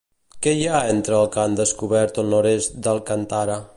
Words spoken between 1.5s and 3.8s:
descobert al nord-est d'Al-Kantarah?